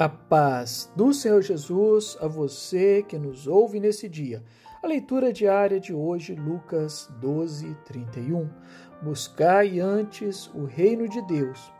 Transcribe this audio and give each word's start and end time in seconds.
A 0.00 0.08
paz 0.08 0.90
do 0.96 1.12
Senhor 1.12 1.42
Jesus 1.42 2.16
a 2.22 2.26
você 2.26 3.02
que 3.02 3.18
nos 3.18 3.46
ouve 3.46 3.78
nesse 3.78 4.08
dia. 4.08 4.42
A 4.82 4.86
leitura 4.86 5.30
diária 5.30 5.78
de 5.78 5.92
hoje, 5.92 6.34
Lucas 6.34 7.12
12, 7.20 7.76
31. 7.84 8.48
Buscai 9.02 9.78
antes 9.78 10.46
o 10.54 10.64
reino 10.64 11.06
de 11.06 11.20
Deus, 11.26 11.70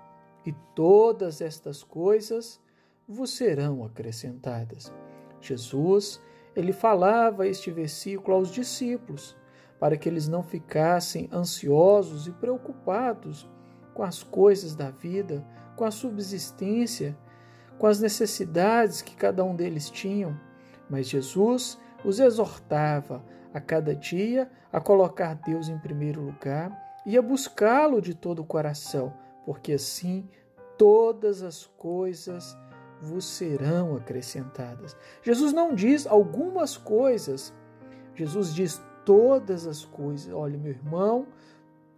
e 0.45 0.53
todas 0.75 1.41
estas 1.41 1.83
coisas 1.83 2.61
vos 3.09 3.31
serão 3.31 3.83
acrescentadas. 3.87 4.93
Jesus, 5.41 6.21
ele 6.55 6.75
falava 6.75 7.49
este 7.49 7.71
versículo 7.71 8.37
aos 8.37 8.51
discípulos, 8.51 9.35
para 9.79 9.97
que 9.97 10.07
eles 10.07 10.29
não 10.29 10.43
ficassem 10.43 11.27
ansiosos 11.33 12.27
e 12.27 12.33
preocupados 12.33 13.49
com 13.95 14.03
as 14.03 14.23
coisas 14.23 14.77
da 14.77 14.91
vida, 14.91 15.43
com 15.75 15.87
a 15.87 15.91
subsistência, 15.91 17.17
com 17.81 17.87
as 17.87 17.99
necessidades 17.99 19.01
que 19.01 19.17
cada 19.17 19.43
um 19.43 19.57
deles 19.57 19.89
tinham, 19.89 20.39
mas 20.91 21.09
Jesus 21.09 21.79
os 22.05 22.21
exortava 22.21 23.25
a 23.55 23.61
cada 23.61 23.95
dia 23.95 24.51
a 24.71 24.79
colocar 24.79 25.33
Deus 25.33 25.71
em 25.71 25.79
primeiro 25.79 26.21
lugar 26.21 26.71
e 27.07 27.17
a 27.17 27.23
buscá-lo 27.23 28.03
de 28.03 28.13
todo 28.13 28.41
o 28.43 28.45
coração, 28.45 29.15
porque 29.47 29.73
assim 29.73 30.29
todas 30.77 31.43
as 31.43 31.65
coisas 31.79 32.55
vos 33.01 33.25
serão 33.25 33.97
acrescentadas. 33.97 34.95
Jesus 35.23 35.51
não 35.55 35.75
diz 35.75 36.07
algumas 36.07 36.77
coisas, 36.77 37.51
Jesus 38.15 38.55
diz 38.55 38.79
todas 39.07 39.67
as 39.67 39.87
coisas. 39.87 40.31
Olha, 40.35 40.59
meu 40.59 40.73
irmão, 40.73 41.29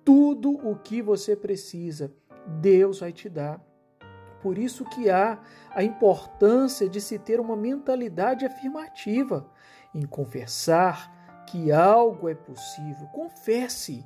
tudo 0.04 0.52
o 0.64 0.76
que 0.76 1.02
você 1.02 1.34
precisa, 1.34 2.12
Deus 2.46 3.00
vai 3.00 3.12
te 3.12 3.28
dar. 3.28 3.60
Por 4.42 4.58
isso 4.58 4.84
que 4.84 5.08
há 5.08 5.38
a 5.70 5.84
importância 5.84 6.88
de 6.88 7.00
se 7.00 7.18
ter 7.18 7.38
uma 7.38 7.56
mentalidade 7.56 8.44
afirmativa 8.44 9.48
em 9.94 10.04
confessar 10.04 11.44
que 11.46 11.70
algo 11.70 12.28
é 12.28 12.34
possível. 12.34 13.06
Confesse, 13.12 14.04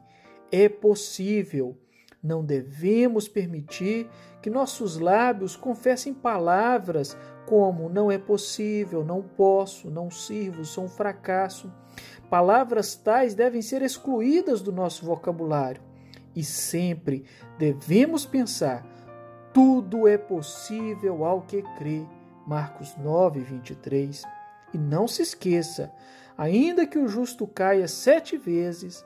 é 0.53 0.69
possível. 0.69 1.77
Não 2.23 2.45
devemos 2.45 3.29
permitir 3.29 4.09
que 4.43 4.51
nossos 4.51 4.99
lábios 4.99 5.57
confessem 5.57 6.13
palavras 6.13 7.17
como 7.47 7.89
não 7.89 8.11
é 8.11 8.19
possível, 8.19 9.05
não 9.05 9.23
posso, 9.23 9.89
não 9.89 10.11
sirvo, 10.11 10.65
sou 10.65 10.85
um 10.85 10.89
fracasso. 10.89 11.73
Palavras 12.29 12.97
tais 12.97 13.35
devem 13.35 13.63
ser 13.63 13.83
excluídas 13.83 14.61
do 14.61 14.73
nosso 14.73 15.07
vocabulário. 15.07 15.81
E 16.35 16.43
sempre 16.45 17.25
devemos 17.59 18.27
pensar 18.27 18.85
tudo 19.57 20.07
é 20.07 20.19
possível 20.19 21.25
ao 21.25 21.41
que 21.41 21.63
crê. 21.79 22.07
Marcos 22.47 22.95
9, 22.99 23.41
23. 23.41 24.23
E 24.75 24.77
não 24.77 25.09
se 25.09 25.23
esqueça: 25.23 25.91
ainda 26.37 26.87
que 26.87 26.99
o 26.99 27.09
justo 27.09 27.47
caia 27.47 27.89
sete 27.89 28.37
vezes, 28.37 29.03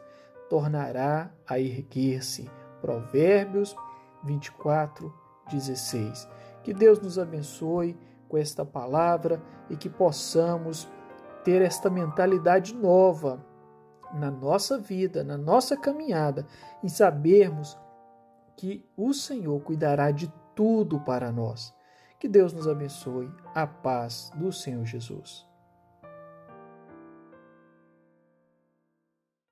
tornará 0.48 1.31
a 1.48 1.61
erguer-se. 1.61 2.51
Provérbios 2.81 3.77
24, 4.25 5.15
16. 5.53 6.28
Que 6.65 6.75
Deus 6.75 6.98
nos 6.98 7.17
abençoe 7.17 7.97
com 8.28 8.37
esta 8.37 8.65
palavra 8.65 9.41
e 9.69 9.77
que 9.77 9.89
possamos 9.89 10.89
ter 11.45 11.62
esta 11.62 11.89
mentalidade 11.89 12.75
nova 12.75 13.41
na 14.12 14.33
nossa 14.33 14.77
vida, 14.77 15.23
na 15.23 15.39
nossa 15.39 15.77
caminhada, 15.77 16.45
em 16.83 16.89
sabermos 16.89 17.78
que 18.56 18.84
o 18.97 19.15
Senhor 19.15 19.59
cuidará 19.61 20.11
de 20.11 20.31
tudo 20.61 21.00
para 21.00 21.33
nós. 21.33 21.75
Que 22.19 22.28
Deus 22.28 22.53
nos 22.53 22.69
abençoe. 22.69 23.30
A 23.55 23.66
paz 23.66 24.30
do 24.34 24.53
Senhor 24.53 24.84
Jesus. 24.84 25.50